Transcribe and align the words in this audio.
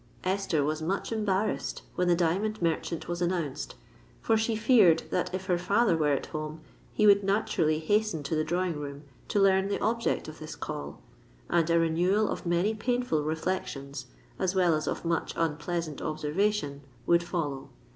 Esther 0.23 0.63
was 0.63 0.81
much 0.81 1.11
embarrassed 1.11 1.83
when 1.93 2.07
the 2.07 2.15
diamond 2.15 2.59
merchant 2.59 3.07
was 3.07 3.21
announced; 3.21 3.75
for 4.19 4.35
she 4.35 4.55
feared 4.55 5.03
that 5.11 5.31
if 5.31 5.45
her 5.45 5.59
father 5.59 5.95
were 5.95 6.09
at 6.11 6.25
home, 6.25 6.59
he 6.91 7.05
would 7.05 7.23
naturally 7.23 7.77
hasten 7.77 8.23
to 8.23 8.33
the 8.35 8.43
drawing 8.43 8.79
room 8.79 9.03
to 9.27 9.39
learn 9.39 9.67
the 9.67 9.79
object 9.79 10.27
of 10.27 10.39
this 10.39 10.55
call, 10.55 10.99
and 11.51 11.69
a 11.69 11.77
renewal 11.77 12.27
of 12.29 12.47
many 12.47 12.73
painful 12.73 13.21
reflections, 13.23 14.07
as 14.39 14.55
well 14.55 14.73
as 14.73 14.87
of 14.87 15.05
much 15.05 15.35
unpleasant 15.37 16.01
observation, 16.01 16.81
would 17.05 17.21
follow. 17.21 17.69